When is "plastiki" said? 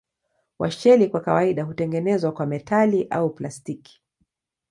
3.29-4.01